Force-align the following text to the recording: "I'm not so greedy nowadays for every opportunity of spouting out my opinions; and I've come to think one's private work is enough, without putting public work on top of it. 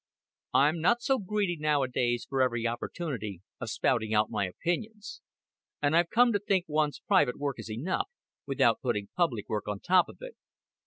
"I'm 0.55 0.79
not 0.79 1.03
so 1.03 1.19
greedy 1.19 1.57
nowadays 1.57 2.25
for 2.27 2.41
every 2.41 2.65
opportunity 2.65 3.43
of 3.59 3.69
spouting 3.69 4.15
out 4.15 4.31
my 4.31 4.47
opinions; 4.47 5.21
and 5.79 5.95
I've 5.95 6.09
come 6.09 6.33
to 6.33 6.39
think 6.39 6.65
one's 6.67 6.99
private 7.01 7.37
work 7.37 7.59
is 7.59 7.69
enough, 7.69 8.09
without 8.47 8.81
putting 8.81 9.09
public 9.15 9.47
work 9.47 9.67
on 9.67 9.79
top 9.79 10.09
of 10.09 10.17
it. 10.21 10.35